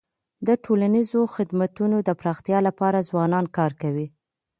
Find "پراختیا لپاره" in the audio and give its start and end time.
2.19-3.05